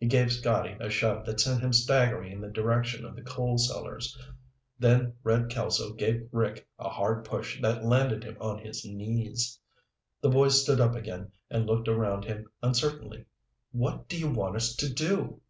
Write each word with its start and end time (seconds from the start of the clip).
He 0.00 0.06
gave 0.06 0.32
Scotty 0.32 0.78
a 0.80 0.88
shove 0.88 1.26
that 1.26 1.40
sent 1.40 1.60
him 1.60 1.74
staggering 1.74 2.32
in 2.32 2.40
the 2.40 2.48
direction 2.48 3.04
of 3.04 3.14
the 3.14 3.20
coal 3.20 3.58
cellars. 3.58 4.18
Then 4.78 5.12
Red 5.22 5.50
Kelso 5.50 5.92
gave 5.92 6.26
Rick 6.32 6.66
a 6.78 6.88
hard 6.88 7.22
push 7.26 7.60
that 7.60 7.84
landed 7.84 8.24
him 8.24 8.38
on 8.40 8.60
his 8.60 8.86
knees. 8.86 9.60
The 10.22 10.30
boy 10.30 10.48
stood 10.48 10.80
up 10.80 10.94
again 10.94 11.32
and 11.50 11.66
looked 11.66 11.86
around 11.86 12.24
him 12.24 12.46
uncertainly. 12.62 13.26
"What 13.70 14.08
do 14.08 14.18
you 14.18 14.30
want 14.30 14.56
us 14.56 14.74
to 14.76 14.90
do?" 14.90 15.42